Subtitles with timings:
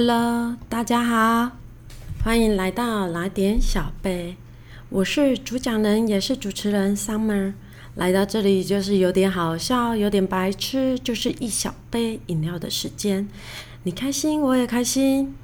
[0.00, 1.56] Hello，大家好，
[2.22, 4.36] 欢迎来到来点小杯。
[4.90, 7.54] 我是主讲人，也是主持人 Summer。
[7.96, 13.28] 来到这里就是有点好笑，有点白痴，就是一小杯饮料的时间。
[13.82, 15.34] 你开心，我也开心。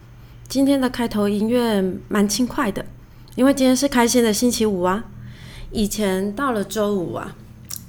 [0.46, 2.86] 今天的开头音乐蛮轻快的，
[3.34, 5.06] 因为今天是开心的星期五啊。
[5.72, 7.34] 以前到了周五啊，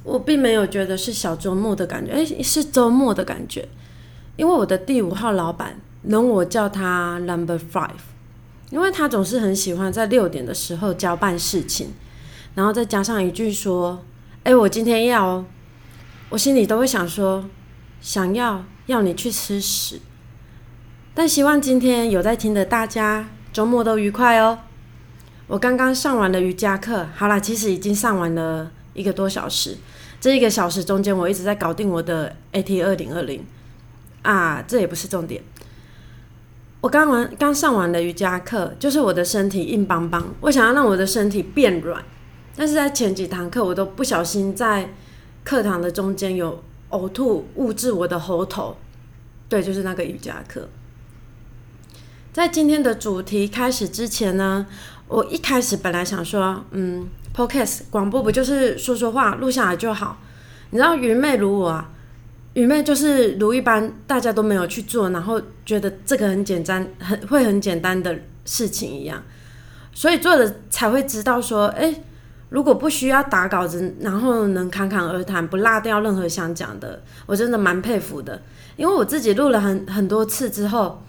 [0.04, 3.70] 我并没有觉得是小周末的感觉，诶，是周末的感觉。
[4.36, 7.90] 因为我的第五号老板，容我叫他 Number Five，
[8.70, 11.94] 因为他总是很喜欢在六点的时候交办事情，
[12.56, 14.04] 然后再加上一句说
[14.44, 15.46] ：“哎，我今天要。”
[16.30, 17.46] 我心里都会想说
[18.02, 20.02] ：“想要要你去吃屎。”
[21.14, 24.60] 但希望今天有在听的大家周末都愉快哦。
[25.48, 29.78] 我刚刚上完了瑜伽课，好啦，其实已经上完了一个多小时。
[30.20, 33.46] 这一个小时中间，我一直在搞定我的 AT 二零二零
[34.24, 35.42] 啊，这也不是重点。
[36.86, 42.00] 我刚完刚上完了瑜伽课，就是我的身体硬邦邦，我想要让我的身体变软，
[42.56, 44.94] 但是在前几堂课我都不小心在
[45.44, 48.78] 课堂的中间有呕吐物质我的喉头，
[49.50, 50.70] 对，就是那个瑜伽课。
[52.32, 54.68] 在今天的主题开始之前呢。
[55.08, 60.18] 我一开始本来想说，嗯，podcast 广播不就是说说话录下来就好？
[60.72, 61.92] 你知道愚昧如我啊，
[62.56, 69.22] 愚昧就是如一般大家都没有去做，然后觉得这个很简单，很会很简单的事情一样，
[69.94, 71.94] 所以做的才会知道说，哎，
[72.48, 78.42] 如果不需要打稿子，然后能侃侃而谈，不落掉任何想讲的，我真的蛮佩服的。
[78.78, 81.04] 因为我自己录了很很多次之后，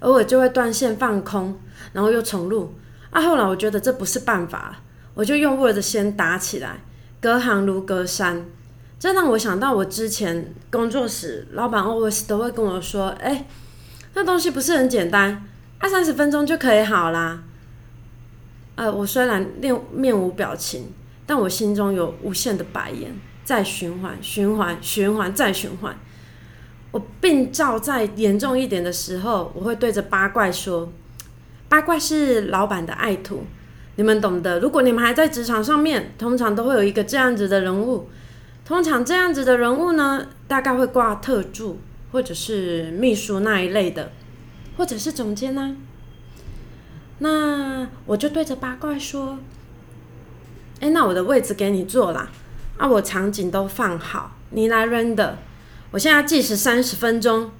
[0.00, 1.58] 偶尔就会断线放空，
[1.92, 2.74] 然后又重录。
[3.10, 4.76] 啊，后来我觉得这不是办法，
[5.12, 6.80] 我就用 Word 先打起来，
[7.20, 8.46] 隔行如隔山。
[8.98, 13.46] 这让我想到我之前工作时，老板 always 都会跟我说：“哎，
[14.14, 15.46] 那东西不是很简单，
[15.78, 17.42] 二三十分钟就可以好啦。”
[18.76, 20.92] 呃，我虽然面面无表情，
[21.26, 23.14] 但我心中有无限的白眼
[23.44, 25.96] 在循环、循环、循环再循环。
[26.90, 30.90] 我病灶再严重一点的时候，我会对着八怪说。
[31.68, 33.44] 八怪是老板的爱徒，
[33.96, 34.60] 你们懂得。
[34.60, 38.08] 如果你们还在职场上面，通常都会有一个这样子的人物。
[38.66, 41.78] 通常这样子的人物呢，大概会挂特助
[42.10, 44.10] 或者是秘书那一类的，
[44.76, 45.76] 或者是总监呢。
[47.20, 49.38] 那我就对着八卦说
[50.80, 52.28] ：“哎，那我的位置给你坐啦，
[52.76, 55.34] 啊，我场景都放好，你来 render。
[55.92, 57.52] 我现在计时三十分钟。”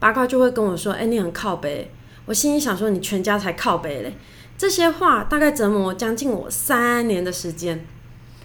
[0.00, 1.92] 八卦就会跟我说：“哎，你很靠北。”
[2.26, 4.14] 我心里想说，你全家才靠背嘞！
[4.58, 7.86] 这些话大概折磨将近我三年的时间。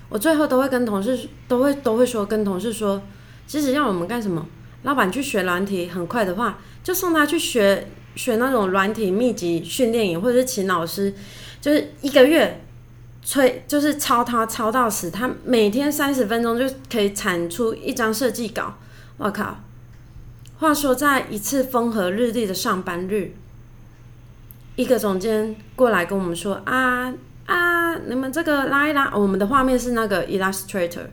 [0.09, 3.01] 我最后都会跟同事都会都会说，跟同事说，
[3.47, 4.45] 其实要我们干什么？
[4.83, 11.13] 老板去学软体很快的话，就送他去学学那种软体密集训练营，或者是请老师，
[11.59, 12.63] 就是一个月
[13.23, 18.75] 催，就是抄他抄到死，他每天三十分钟就可以产出一张设计稿。
[19.17, 19.57] 我靠！
[20.57, 23.33] 话说在一次风和日丽的上班日。
[24.75, 27.13] 一个总监过来跟我们说啊
[27.45, 31.07] 啊，你们这个拉一拉，我们的画面是那个 Illustrator，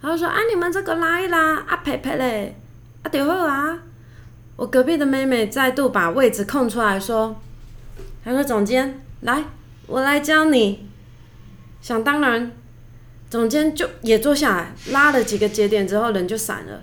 [0.00, 2.56] 然后说啊，你们这个拉一拉啊，佩佩嘞，
[3.02, 3.78] 啊，对好啊，
[4.56, 7.40] 我隔壁的妹妹再度把位置空出来说，
[8.24, 9.44] 他说总监来，
[9.86, 10.88] 我来教你。
[11.80, 12.52] 想当然，
[13.30, 16.82] 总监就也坐下来拉了几个节点之后，人就散了。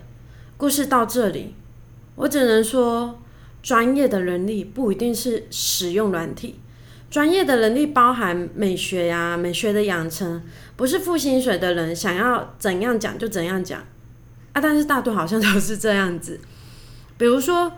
[0.57, 1.55] 故事到这里，
[2.15, 3.19] 我只能说。
[3.61, 6.61] 专业的能力不一定是使用软体，
[7.09, 10.41] 专业的能力包含美学呀，美学的养成，
[10.75, 13.79] 不是付薪水的人想要怎样讲就怎样讲
[14.53, 14.61] 啊。
[14.61, 16.39] 但是大多好像都是这样子。
[17.17, 17.71] 比如说，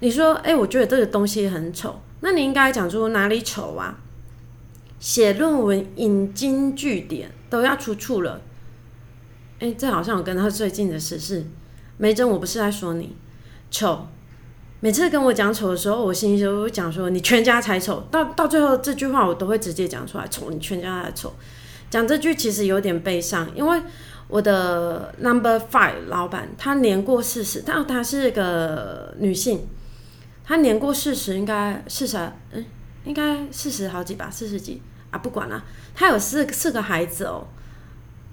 [0.00, 3.98] 你说，哎，我觉得这个东西很丑，那你应该讲出哪里丑啊？
[4.98, 8.42] 写论文引经据典都要出处了。
[9.60, 11.44] 哎，这好像我跟他最近的事是，
[11.98, 13.16] 梅珍，我不是在说你
[13.70, 14.08] 丑。
[14.84, 18.04] 每次跟我讲丑的时候，我心里就会讲说你全家才丑。
[18.10, 21.32] 到到最后这句话我都会直接讲出来，丑你全家才丑。
[21.88, 23.80] 讲这句其实有点悲伤，因为
[24.26, 29.68] 我的 Number Five 老板她年过四十，但她是个女性，
[30.44, 32.16] 她年过四十应该四十，
[32.50, 32.64] 嗯，
[33.04, 34.82] 应该四十好几吧，四十几
[35.12, 35.62] 啊，不管了。
[35.94, 37.46] 她有四四个孩子哦，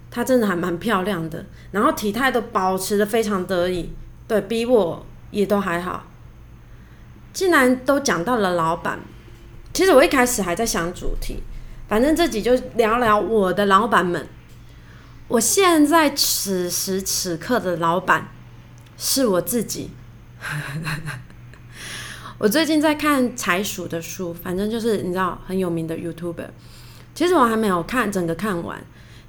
[0.09, 3.91] 她真的还蛮漂亮的，然后体态都保持的非常得意，
[4.27, 6.07] 对比我也都还好。
[7.31, 8.99] 既然都讲到了老板，
[9.73, 11.43] 其实我一开始还在想主题，
[11.87, 14.27] 反正这集就聊聊我的老板们。
[15.27, 18.29] 我现在此时此刻的老板
[18.97, 19.91] 是我自己。
[22.39, 26.47] 我最近在看财鼠的书，反正就是你知道很有名的 YouTuber。
[27.13, 28.81] 其实我还没有看整个看完，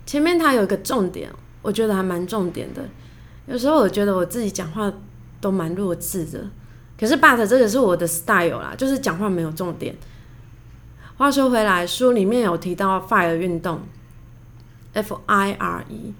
[0.07, 1.31] 前面他有一个重点，
[1.61, 2.89] 我觉得还蛮重点的。
[3.47, 4.93] 有时候我觉得我自己讲话
[5.41, 6.47] 都蛮弱智的，
[7.01, 9.97] 可是 But 这个是我的 style 啦，就是讲话没有重点。
[11.17, 13.81] 话说回来，书里面有提到 FIRE 运动
[14.93, 16.13] ，F I R E，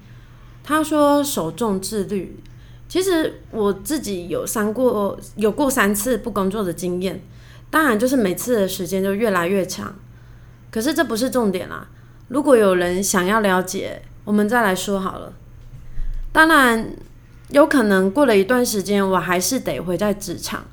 [0.65, 2.41] 他说首重自律。
[2.89, 7.23] 其实我自己有三过有过三次不工作的经验，
[7.71, 9.95] 当然就是每次的时间就越来越长。
[10.71, 11.87] 可是这不是重点啦。
[12.29, 15.33] 如果有人想要了解，我们再来说好了。
[16.33, 16.95] 当然
[17.51, 20.65] 有可能过了一段时间，我还是得回在职场。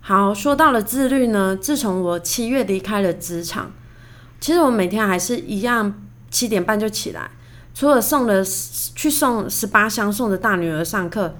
[0.00, 3.72] 好，说到了自律呢，自从我七月离开了职场，
[4.40, 7.30] 其实我每天还是一样七点半就起来。
[7.74, 11.34] 除了送了去送十八箱送的大女儿上课，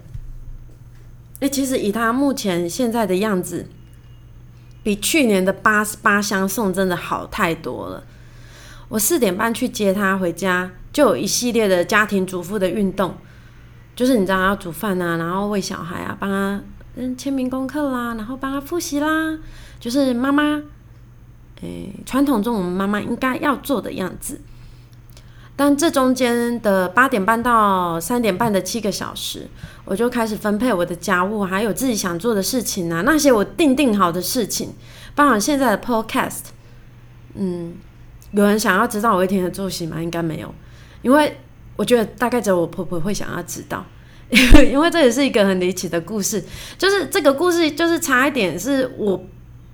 [1.40, 3.66] 哎，其实以她目前现在的样子，
[4.82, 8.04] 比去年的八十八箱送真的好太多了。
[8.88, 13.16] 我四点半去接她回家，就有一系列的家庭主妇的运动，
[13.96, 16.60] 就是你知道要煮饭啊，然后喂小孩啊，帮他
[16.94, 19.38] 嗯签名功课啦，然后帮他复习啦，
[19.80, 20.62] 就是妈妈，
[21.62, 24.40] 诶，传统中我们妈妈应该要做的样子。
[25.58, 29.48] 但这中间的八点半到三点半的七个小时，
[29.86, 34.74] 我就开始分配我的家务，还有自己想做的事情啊，那些我定定好的事情，
[35.14, 36.42] 包含现在的 Podcast。
[37.36, 37.74] 嗯，
[38.32, 40.02] 有人想要知道我一天的作息吗？
[40.02, 40.54] 应该没有，
[41.00, 41.38] 因为
[41.76, 43.84] 我觉得大概只有我婆婆会想要知道，
[44.70, 46.42] 因为这也是一个很离奇的故事，
[46.76, 49.24] 就是这个故事就是差一点是我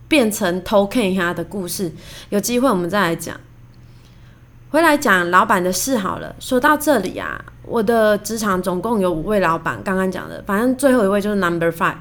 [0.08, 1.90] 变成偷看他的故事，
[2.28, 3.38] 有机会我们再来讲。
[4.70, 6.34] 回来讲老板的事好了。
[6.40, 11.96] 说到这里啊，我的职场总共有五位老板，刚刚讲的，反正最后一位就是 Number Five。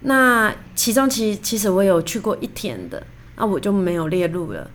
[0.00, 3.00] 那其中其其实我有去过一天的，
[3.36, 4.68] 那我就没有列入了。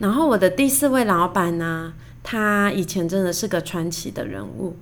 [0.00, 1.92] 然后我的第四位老板呢，
[2.22, 4.76] 他以前真的是个传奇的人物，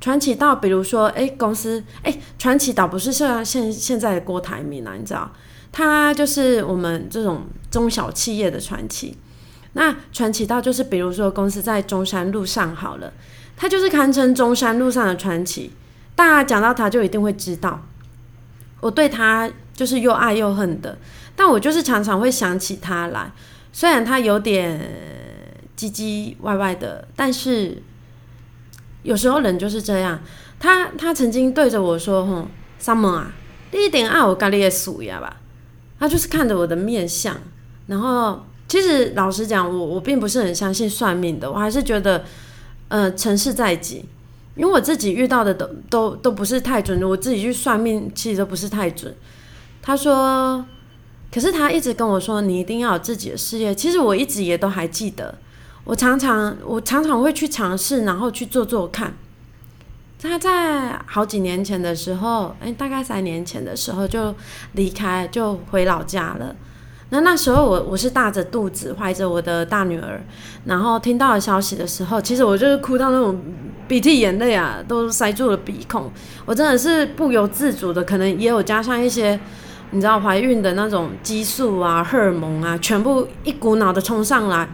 [0.00, 5.30] 传奇到比如说，哎，公司，哎，传奇倒不是像现现在的郭台铭啊，你知道，
[5.72, 9.16] 他就是我们这种中小企业的传奇。
[9.74, 13.12] 那传奇到就是，比如说公司在中山路上好了，
[13.56, 15.72] 他就是堪称中山路上的传奇。
[16.14, 17.84] 大家讲到他就一定会知道，
[18.80, 20.96] 我对他就是又爱又恨的。
[21.34, 23.32] 但我就是常常会想起他来，
[23.72, 24.80] 虽然他有点
[25.76, 27.82] 唧唧歪歪的，但是
[29.02, 30.20] 有时候人就是这样。
[30.58, 32.48] 他他曾经对着我说：“吼
[32.80, 33.32] ，summer 啊，
[33.70, 35.40] 第一点爱我咖喱的属呀吧。”
[35.98, 37.36] 他就是看着我的面相，
[37.86, 38.44] 然后。
[38.66, 42.24] 其实老实讲，我我并不是很相信算命的，我还是觉得，
[42.88, 44.02] 呃，成事在己，
[44.56, 49.14] 因为我自己遇到的都都都不是太准，我自己去算命其实都不是太准。
[49.82, 50.64] 他说，
[51.30, 53.74] 可是他一直跟我说，你一定要有自己的事业。
[53.74, 55.38] 其实我一直也都还记得，
[55.84, 59.14] 我常常我常常会去尝试，然后去做做看。
[60.22, 64.34] 他在好几年前的时候，哎，大概三年前的时候就
[64.72, 66.56] 离开，就回老家了。
[67.10, 70.18] 那那时候我我是大着肚子怀着我的大女儿，
[70.64, 73.38] 然后听到消息的时候，其实我就是哭到那种
[73.86, 76.10] 鼻涕眼泪啊，都塞住了鼻孔。
[76.46, 79.38] 我真的是不由自主的，可能也有加上一些
[79.90, 84.66] 你知道怀孕的那种激素啊、荷尔蒙啊，全部一股脑的冲上来，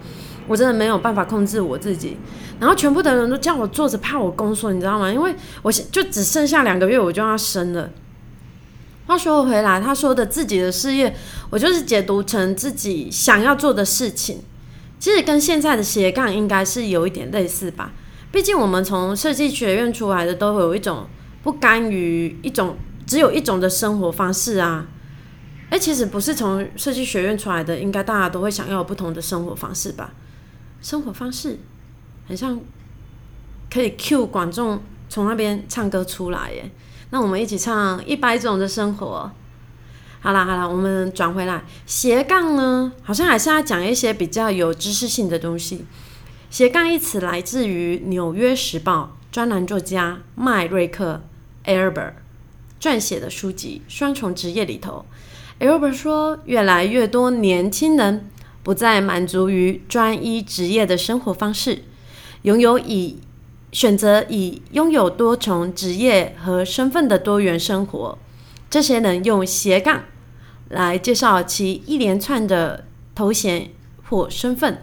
[0.47, 2.17] 我真的没有办法控制我自己。
[2.59, 5.11] 然后全部的人都叫我坐着，怕我宫缩，你知道吗？
[5.11, 7.91] 因为我就只剩下两个月，我就要生了。
[9.07, 11.17] 话说回来，他说的自己的事业，
[11.51, 14.43] 我就是解读成自己想要做的事情。
[14.99, 17.93] 其实跟现在的斜杠应该是有一点类似吧。
[18.31, 21.07] 毕竟我们从设计学院出来的，都会有一种
[21.43, 24.87] 不甘于一种只有一种的生活方式啊。
[25.71, 30.13] 哎，其实不是从设计学院出来的，应该大家都会想要有不同的生活方式吧？
[30.81, 31.59] 生活方式
[32.27, 32.61] 很像
[33.73, 36.71] 可以 cue 观众从那边唱歌出来耶。
[37.11, 39.31] 那我们一起唱一百种的生活。
[40.23, 45.87] 好啦好啦，我们转回来斜杠呢，好像还是要讲一些比较有知识性的东西。
[46.51, 51.23] 斜杠一词来自于《纽约时报》专栏作家麦瑞克
[51.65, 52.13] （Albert）
[52.81, 55.07] 撰写的书籍《双重职业》里头。
[55.59, 58.29] Albert 说，越来越多年轻人
[58.62, 61.85] 不再满足于专一职业的生活方式，
[62.43, 63.19] 拥有以
[63.73, 68.19] 选择以拥有多重职业和身份的多元生活，
[68.69, 70.02] 这些人用斜杠
[70.69, 73.71] 来介绍其一连串的头衔
[74.09, 74.83] 或身份。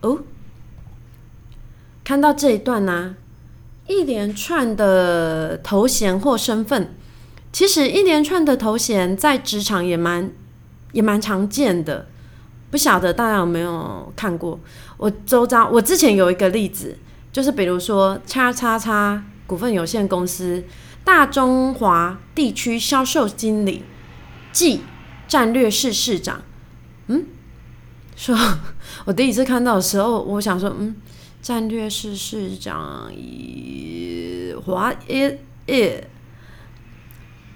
[0.00, 0.20] 哦，
[2.04, 3.16] 看到这一段呢，
[3.86, 6.94] 一连串的头衔或身份，
[7.52, 10.30] 其实一连串的头衔在职场也蛮
[10.92, 12.06] 也蛮常见的，
[12.70, 14.58] 不晓得大家有没有看过？
[14.96, 16.96] 我周遭我之前有一个例子，
[17.32, 20.62] 就是比如说叉叉叉股份有限公司
[21.04, 23.82] 大中华地区销售经理
[24.52, 24.80] 暨
[25.26, 26.42] 战略室室长，
[27.06, 27.24] 嗯，
[28.16, 28.36] 说
[29.04, 30.96] 我第一次看到的时候，我想说，嗯，
[31.40, 33.10] 战略室室长
[34.64, 36.10] 华耶耶。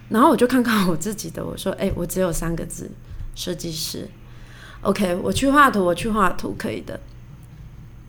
[0.09, 2.91] 然后我就看看我自己的，我说：“哎，我只有三个字，
[3.35, 4.07] 设计师。
[4.83, 7.01] OK，我去画图，我去画图可以的。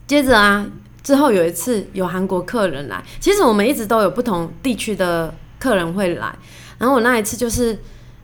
[0.05, 0.65] 接着啊，
[1.01, 6.35] 之后有一次有韩国客人来，其实我们一直都有不同地区的客人会来。
[6.77, 7.79] 然后我那一次就是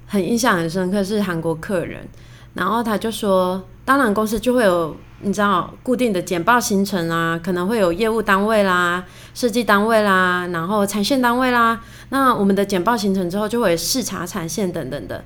[0.07, 2.07] 很印象很深刻，是韩国客人，
[2.53, 9.03] 然后他就说，当然公司就会有。”你知道固定的简报行程啊，可能会有业务单位啦、
[9.33, 11.81] 设计单位啦，然后产线单位啦。
[12.07, 15.25] 那我们的简报行程之后，就会视察产线等等的。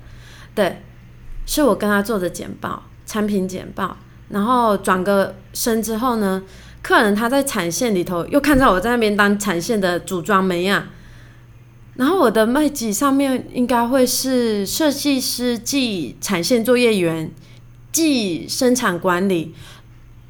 [0.55, 0.81] 对，
[1.45, 3.97] 是我跟他做的简报，产品简报。
[4.29, 6.41] 然后转个身之后呢，
[6.81, 10.89] 客人他在产线里头又看到我在那边当产线的组装没啊。
[11.95, 17.31] 然后我的麦记上面应该会是设计师即产线作业员
[17.91, 19.53] 即生产管理。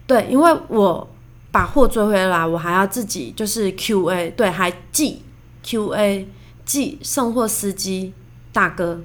[0.06, 1.10] 对，因为我
[1.50, 5.22] 把货追回来，我还要自己就是 Q A，对，还即
[5.64, 6.28] Q A，
[6.66, 8.12] 即送货司机
[8.52, 9.00] 大哥，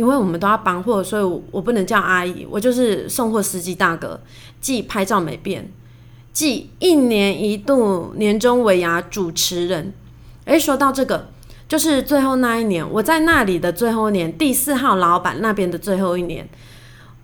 [0.00, 4.18] 因为我们都要搬货，所以我不能叫阿姨，我就是送货司机大哥，
[4.58, 5.70] 既拍照没变，
[6.32, 9.92] 既一年一度年终尾牙主持人。
[10.46, 11.28] 诶，说到这个，
[11.68, 16.48] 就是最后那一年，我在那里的最后一年，第四号老板那边的最后一年。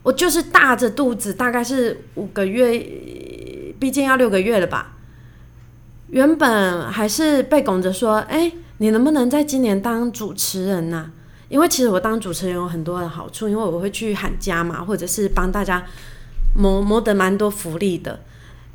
[0.02, 2.78] 我就是大着肚子，大概是五个月，
[3.80, 4.92] 毕竟要六个月了吧。
[6.08, 11.10] 原本还是被拱着说：“哎，你能不能在今年当主持人呢？”
[11.48, 15.84] 因为其实我当主持人有很多的好处，因为我会去喊家嘛，或者是帮大家
[16.54, 18.20] 谋谋得蛮多福利的。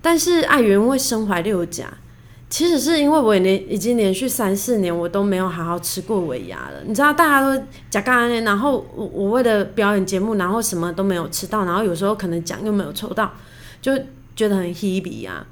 [0.02, 1.92] 但是碍于因为身怀六甲。
[2.50, 13.32] 其实是因为我连已经连续三四年我都没有好好吃过尾牙了，你知道大家都假干然后我我为了表演节目，然后什么都没有吃到，然后有时候可能奖又没有抽到，
[13.82, 13.98] 就
[14.36, 15.48] 觉得很 happy 啊。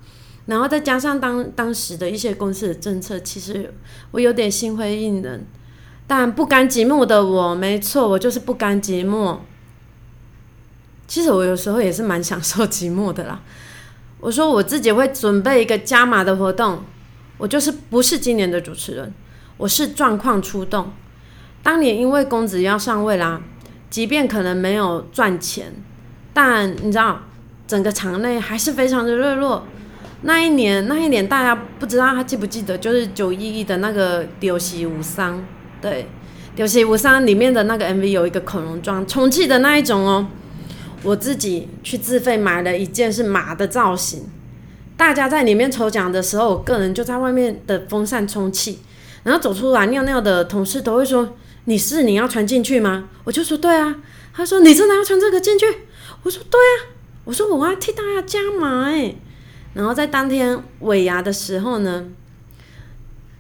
[0.47, 3.73] 然后再加上当当时的一些公司的政策，其实
[4.11, 5.41] 我有点心灰意冷。
[6.09, 9.37] 但不甘寂寞的我，没错，我就是不甘寂寞。
[11.07, 13.39] 其实我有时候也是蛮享受寂寞的啦。
[14.19, 16.83] 我说我自己会准备一个加码的活动，
[17.37, 19.13] 我就是不是今年的主持人，
[19.57, 20.91] 我是状况出动。
[21.61, 23.39] 当年因为公子要上位啦，
[23.91, 25.71] 即便可能没有赚钱，
[26.33, 27.19] 但你知道
[27.67, 29.63] 整个场内还是非常的热络。
[30.23, 35.45] 那一年，那一年大家不知道他记不记得，就是九一一的那个丢西无伤，
[35.81, 36.07] 对，
[36.55, 40.27] 丢西无伤里面的那个 MV 有一个恐龙装，充气的那一种哦。
[41.03, 44.23] 我自己去自费买了一件是马的造型，
[44.97, 48.79] 大家在里面抽奖的时候，我个人就在外面的风扇充气，
[49.23, 53.95] 然后走出来尿尿的同事都会说：“你是你要穿进去吗？”我就说：“对啊。”
[54.35, 55.65] 他说：“你真的要穿这个进去？”
[56.23, 56.91] 我说：“对啊。”
[57.23, 59.15] 我说：“我要替大家加码哎。”
[59.73, 62.05] 然后在当天尾牙的时候呢，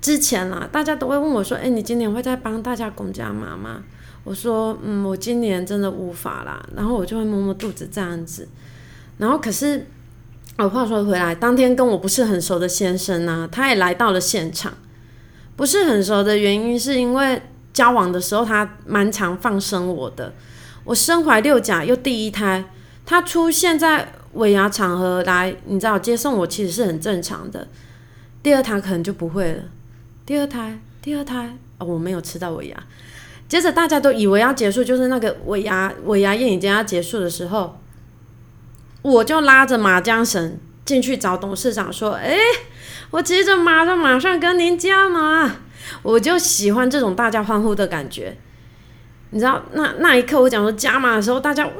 [0.01, 3.83] 之前啦，大家都会问我说：“哎，你今年会再帮大家公加码吗？”
[4.23, 8.47] 我说，嗯，我今年真的无法啦，然后我就会摸摸肚子这样子，
[9.17, 9.87] 然后可是，
[10.57, 14.73] 我话说回来，当天跟我不是很熟的先生呢，他也来到了现场。
[15.55, 17.41] 不是很熟的原因，是因为
[17.73, 20.33] 交往的时候他蛮常放生我的。
[20.85, 22.63] 我身怀六甲又第一胎，
[23.05, 27.67] 他出现在尾牙场合来，你知道接送我其实是很正常的。
[28.41, 29.63] 第二胎可能就不会了。
[30.29, 32.77] 第二胎，第二胎，哦，我没有吃到尾牙。
[33.47, 37.79] 接着大家都以为要结束，就是那个尾牙尾牙宴已经要结束的时候，
[39.01, 42.37] 我就拉着马缰绳进去找董事长说：“哎，
[43.09, 45.51] 我骑着马上马上跟您加码。”
[46.03, 48.37] 我就喜欢这种大家欢呼的感觉。
[49.31, 51.73] 你知道那那一刻我讲说加码的时候，大家哇！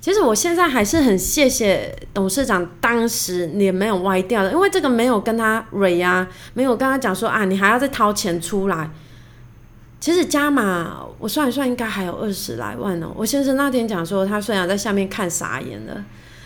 [0.00, 8.90] 其实我现在还是很谢谢董事长当时脸没有歪掉的，因为这个没有跟他蕊呀，没有跟他讲说啊，你还要再掏钱出来。
[10.00, 13.08] 其实加码，我算一算，应该还有二十来万哦。
[13.16, 16.04] 我先生那天讲说，他虽然在下面看傻眼了，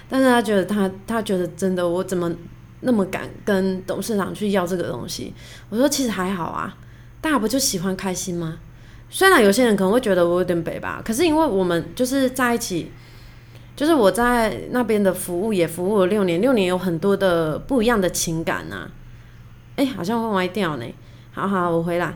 [0.08, 2.32] 但是他觉得他他觉得真的，我怎么
[2.80, 5.34] 那么敢跟董事长去要这个东西？
[5.68, 6.74] 我说其实还好啊，
[7.20, 8.56] 大家不就喜欢开心吗？
[9.10, 12.90] 虽然有些人可能会觉得我有点北吧，可是因为我们就是在一起，
[13.74, 18.88] 就是我在那边的服务也服务了六年，六年有很多的不一样的情感呐。
[19.76, 20.84] 哎，好像会歪掉呢。
[21.32, 22.14] 好好，我回来。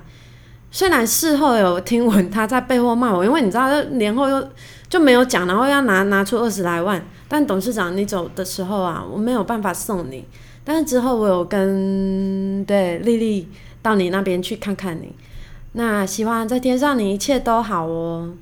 [0.71, 4.47] 虽然事后有听闻他在背后骂我，因为你知道，年后又
[4.91, 7.03] 就没有讲，然后要拿拿出二十来万。
[7.27, 10.25] 但董事长，你走的时候啊，我没有办法送你。
[10.63, 13.49] 但是之后我有跟对丽丽
[13.81, 15.15] 到你那边去看看你。
[15.73, 18.35] 那希望在天上你一切都好哦。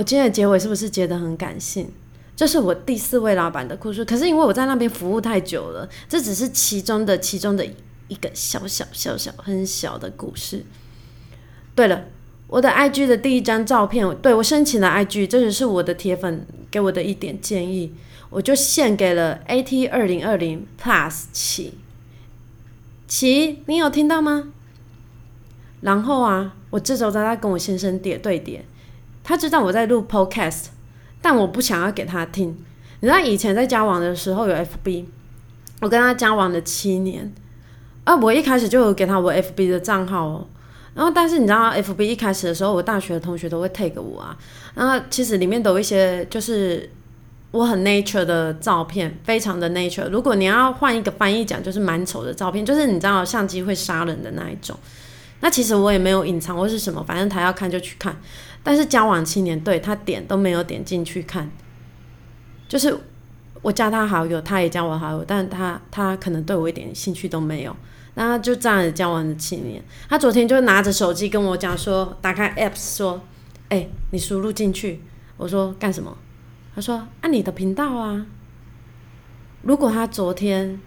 [0.00, 1.90] 我今天的结尾是不是结得很感性？
[2.34, 4.02] 这是我第四位老板的故事。
[4.02, 7.66] 可是因为我在那边服务太久了，这只是其中的其中的
[8.08, 10.64] 一个小小小小很小的故事。
[11.74, 12.06] 对了，
[12.46, 17.92] 我的 IG 的第一张照片，对我申请了 IG，这只是我的铁粉给我的一点建议。
[18.30, 21.74] 我就献给了 AT 二零二零 Plus 七
[23.06, 24.48] 七，你有听到吗？
[25.82, 28.64] 然后啊，我这周在跟我先生点对点，
[29.22, 30.66] 他知道我在录 Podcast，
[31.20, 32.48] 但我不想要给他听。
[33.00, 35.04] 你知道以前在交往的时候有 FB，
[35.80, 37.32] 我跟他交往了七年，
[38.04, 40.46] 啊，我一开始就有给他我 FB 的账号哦。
[40.94, 44.36] 然后但是你知道 FB 一开始的时候，我大学的同学都会 take 我啊，
[44.74, 46.90] 然后其实里面都有一些就是。
[47.52, 50.08] 我很 nature 的照片，非常的 nature。
[50.08, 54.78] 如果你要换一个翻译讲，就是蛮丑的照片，就是你知道相机会杀人的那一种。
[55.40, 58.16] 那其实我也没有隐藏或是什么，反正他要看就去看。
[58.62, 61.50] 但是交往七年，对他点都没有点进去看。
[62.68, 62.96] 就是
[63.62, 67.74] 我加他好友，他也加我好友，但他他可能对我一点兴趣都没有。
[68.14, 69.82] 那就这样子交往了七年。
[70.08, 73.20] 他昨天就拿着手机跟我讲说，打开 apps 说，
[73.68, 75.00] 哎，你输入进去。
[75.36, 76.16] 我说干什么？
[76.72, 78.24] 他说：“按你的频道啊，
[79.62, 80.80] 如果他昨天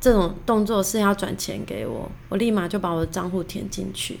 [0.00, 4.20] 这种动作是要转钱给我，我立马就把我的账户填进去，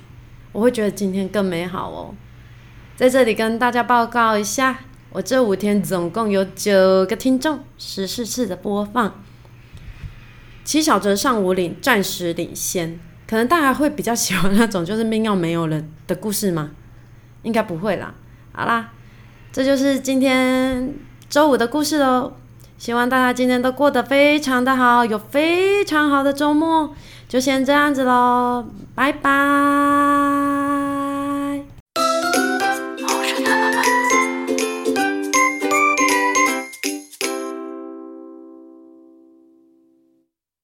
[0.50, 2.14] 我会觉得今天更美好哦。
[2.96, 4.78] 在这里跟大家报告一下，
[5.10, 9.22] 我这五天总共有九个听众，十四次的播放，
[10.64, 12.98] 七小哲上五领，暂时领先。
[13.28, 16.70] 可能大家会比较喜欢那种就是命要没有了的故事吗？
[17.42, 18.14] 应该不会啦。
[18.52, 18.90] 好啦。”
[19.52, 20.94] 这就是今天
[21.30, 22.34] 周五的故事喽，
[22.76, 26.94] 希望大家今天都过得非常的好，有非常好的周末，
[27.26, 30.85] 就先这样子喽，拜拜。